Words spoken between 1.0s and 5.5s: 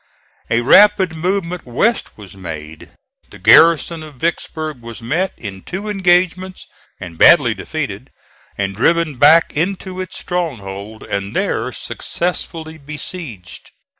movement west was made; the garrison of Vicksburg was met